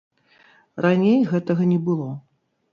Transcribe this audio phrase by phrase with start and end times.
[0.87, 2.11] Раней гэтага не было.